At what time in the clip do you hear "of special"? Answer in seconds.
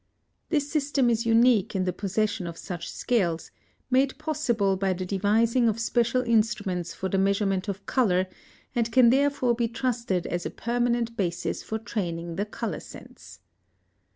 5.69-6.23